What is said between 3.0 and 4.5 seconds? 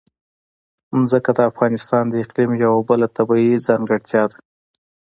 طبیعي ځانګړتیا ده.